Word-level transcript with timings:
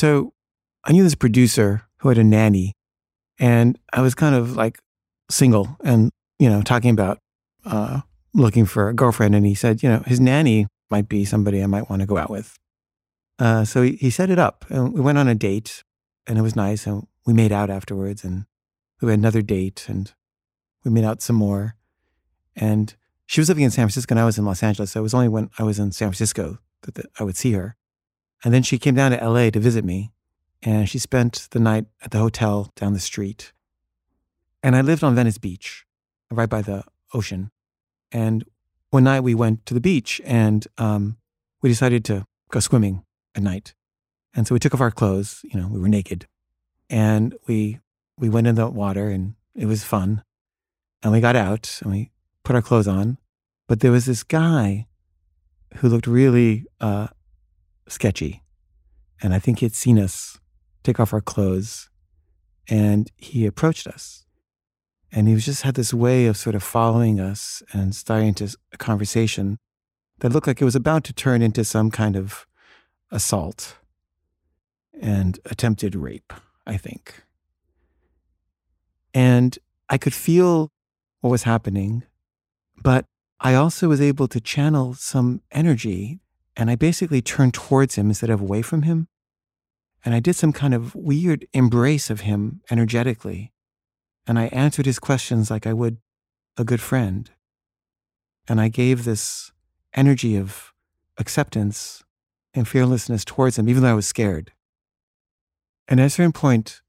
So 0.00 0.32
I 0.82 0.92
knew 0.92 1.02
this 1.02 1.14
producer 1.14 1.82
who 1.98 2.08
had 2.08 2.16
a 2.16 2.24
nanny, 2.24 2.72
and 3.38 3.78
I 3.92 4.00
was 4.00 4.14
kind 4.14 4.34
of 4.34 4.56
like 4.56 4.78
single 5.30 5.76
and, 5.84 6.10
you 6.38 6.48
know, 6.48 6.62
talking 6.62 6.88
about 6.88 7.18
uh, 7.66 8.00
looking 8.32 8.64
for 8.64 8.88
a 8.88 8.94
girlfriend. 8.94 9.34
And 9.34 9.44
he 9.44 9.54
said, 9.54 9.82
you 9.82 9.90
know, 9.90 10.02
his 10.06 10.18
nanny 10.18 10.66
might 10.90 11.06
be 11.06 11.26
somebody 11.26 11.62
I 11.62 11.66
might 11.66 11.90
want 11.90 12.00
to 12.00 12.06
go 12.06 12.16
out 12.16 12.30
with. 12.30 12.56
Uh, 13.38 13.66
so 13.66 13.82
he, 13.82 13.96
he 13.96 14.08
set 14.08 14.30
it 14.30 14.38
up 14.38 14.64
and 14.70 14.94
we 14.94 15.02
went 15.02 15.18
on 15.18 15.28
a 15.28 15.34
date 15.34 15.84
and 16.26 16.38
it 16.38 16.42
was 16.42 16.56
nice. 16.56 16.86
And 16.86 17.06
we 17.26 17.34
made 17.34 17.52
out 17.52 17.68
afterwards 17.68 18.24
and 18.24 18.46
we 19.02 19.10
had 19.10 19.18
another 19.18 19.42
date 19.42 19.84
and 19.86 20.10
we 20.82 20.90
made 20.90 21.04
out 21.04 21.20
some 21.20 21.36
more. 21.36 21.76
And 22.56 22.94
she 23.26 23.42
was 23.42 23.50
living 23.50 23.64
in 23.64 23.70
San 23.70 23.84
Francisco 23.84 24.14
and 24.14 24.20
I 24.20 24.24
was 24.24 24.38
in 24.38 24.46
Los 24.46 24.62
Angeles. 24.62 24.92
So 24.92 25.00
it 25.00 25.02
was 25.02 25.14
only 25.14 25.28
when 25.28 25.50
I 25.58 25.62
was 25.62 25.78
in 25.78 25.92
San 25.92 26.08
Francisco 26.08 26.58
that, 26.84 26.94
that 26.94 27.06
I 27.18 27.24
would 27.24 27.36
see 27.36 27.52
her. 27.52 27.76
And 28.44 28.54
then 28.54 28.62
she 28.62 28.78
came 28.78 28.94
down 28.94 29.10
to 29.12 29.28
LA 29.28 29.50
to 29.50 29.60
visit 29.60 29.84
me 29.84 30.12
and 30.62 30.88
she 30.88 30.98
spent 30.98 31.48
the 31.50 31.60
night 31.60 31.86
at 32.02 32.10
the 32.10 32.18
hotel 32.18 32.70
down 32.76 32.92
the 32.92 33.00
street. 33.00 33.52
And 34.62 34.76
I 34.76 34.80
lived 34.82 35.02
on 35.02 35.14
Venice 35.14 35.38
Beach, 35.38 35.86
right 36.30 36.48
by 36.48 36.62
the 36.62 36.84
ocean. 37.14 37.50
And 38.12 38.44
one 38.90 39.04
night 39.04 39.20
we 39.20 39.34
went 39.34 39.64
to 39.66 39.74
the 39.74 39.80
beach 39.80 40.20
and 40.24 40.66
um, 40.78 41.16
we 41.62 41.68
decided 41.68 42.04
to 42.06 42.26
go 42.50 42.60
swimming 42.60 43.04
at 43.34 43.42
night. 43.42 43.74
And 44.34 44.46
so 44.46 44.54
we 44.54 44.58
took 44.58 44.74
off 44.74 44.80
our 44.80 44.90
clothes, 44.90 45.40
you 45.44 45.58
know, 45.58 45.68
we 45.68 45.80
were 45.80 45.88
naked. 45.88 46.26
And 46.88 47.34
we 47.46 47.78
we 48.18 48.28
went 48.28 48.46
in 48.46 48.54
the 48.54 48.68
water 48.68 49.08
and 49.08 49.34
it 49.54 49.66
was 49.66 49.84
fun. 49.84 50.22
And 51.02 51.12
we 51.12 51.20
got 51.20 51.36
out 51.36 51.78
and 51.82 51.90
we 51.90 52.10
put 52.44 52.54
our 52.54 52.62
clothes 52.62 52.88
on. 52.88 53.18
But 53.66 53.80
there 53.80 53.92
was 53.92 54.04
this 54.04 54.22
guy 54.22 54.86
who 55.76 55.88
looked 55.88 56.06
really 56.06 56.66
uh, 56.80 57.08
sketchy. 57.90 58.42
And 59.22 59.34
I 59.34 59.38
think 59.38 59.58
he 59.58 59.66
had 59.66 59.74
seen 59.74 59.98
us 59.98 60.38
take 60.82 60.98
off 60.98 61.12
our 61.12 61.20
clothes 61.20 61.90
and 62.68 63.10
he 63.16 63.46
approached 63.46 63.86
us. 63.86 64.24
And 65.12 65.26
he 65.26 65.36
just 65.36 65.62
had 65.62 65.74
this 65.74 65.92
way 65.92 66.26
of 66.26 66.36
sort 66.36 66.54
of 66.54 66.62
following 66.62 67.18
us 67.18 67.62
and 67.72 67.94
starting 67.94 68.34
a 68.72 68.76
conversation 68.76 69.58
that 70.20 70.32
looked 70.32 70.46
like 70.46 70.60
it 70.60 70.64
was 70.64 70.76
about 70.76 71.02
to 71.04 71.12
turn 71.12 71.42
into 71.42 71.64
some 71.64 71.90
kind 71.90 72.14
of 72.16 72.46
assault 73.10 73.76
and 75.00 75.40
attempted 75.46 75.94
rape, 75.96 76.32
I 76.66 76.76
think. 76.76 77.22
And 79.12 79.58
I 79.88 79.98
could 79.98 80.14
feel 80.14 80.70
what 81.20 81.30
was 81.30 81.42
happening, 81.42 82.04
but 82.80 83.06
I 83.40 83.54
also 83.54 83.88
was 83.88 84.00
able 84.00 84.28
to 84.28 84.40
channel 84.40 84.94
some 84.94 85.42
energy. 85.50 86.20
And 86.56 86.70
I 86.70 86.76
basically 86.76 87.22
turned 87.22 87.54
towards 87.54 87.94
him 87.94 88.08
instead 88.08 88.30
of 88.30 88.40
away 88.40 88.62
from 88.62 88.82
him. 88.82 89.08
And 90.04 90.14
I 90.14 90.20
did 90.20 90.36
some 90.36 90.52
kind 90.52 90.74
of 90.74 90.94
weird 90.94 91.46
embrace 91.52 92.10
of 92.10 92.20
him 92.20 92.62
energetically. 92.70 93.52
And 94.26 94.38
I 94.38 94.46
answered 94.46 94.86
his 94.86 94.98
questions 94.98 95.50
like 95.50 95.66
I 95.66 95.72
would 95.72 95.98
a 96.56 96.64
good 96.64 96.80
friend. 96.80 97.30
And 98.48 98.60
I 98.60 98.68
gave 98.68 99.04
this 99.04 99.52
energy 99.94 100.36
of 100.36 100.72
acceptance 101.18 102.02
and 102.54 102.66
fearlessness 102.66 103.24
towards 103.24 103.58
him, 103.58 103.68
even 103.68 103.82
though 103.82 103.90
I 103.90 103.94
was 103.94 104.06
scared. 104.06 104.52
And 105.86 106.00
at 106.00 106.06
a 106.06 106.10
certain 106.10 106.32
point, 106.32 106.82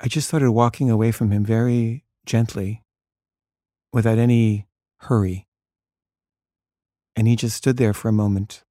I 0.00 0.08
just 0.08 0.28
started 0.28 0.52
walking 0.52 0.90
away 0.90 1.10
from 1.10 1.30
him 1.30 1.44
very 1.44 2.04
gently, 2.24 2.82
without 3.92 4.18
any 4.18 4.68
hurry. 4.98 5.46
And 7.16 7.26
he 7.26 7.36
just 7.36 7.56
stood 7.56 7.78
there 7.78 7.94
for 7.94 8.08
a 8.08 8.12
moment. 8.12 8.64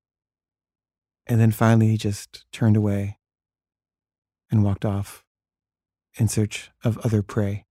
And 1.29 1.39
then 1.39 1.51
finally, 1.51 1.87
he 1.87 1.97
just 1.97 2.45
turned 2.51 2.77
away 2.77 3.19
and 4.49 4.63
walked 4.63 4.85
off 4.85 5.23
in 6.15 6.27
search 6.27 6.71
of 6.83 6.97
other 6.99 7.21
prey. 7.21 7.66